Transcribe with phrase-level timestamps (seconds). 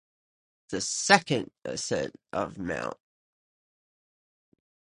[0.69, 2.97] The second ascent of Mt.